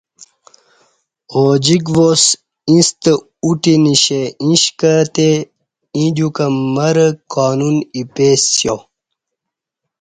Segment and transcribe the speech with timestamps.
[1.33, 2.23] اوجِک واس
[2.69, 3.11] اِیݩستہ
[3.43, 5.29] اُتی نشیں اِیݩش کہ تی
[5.97, 8.75] ییں دیوکہ مرہ قانون اپئیسیہ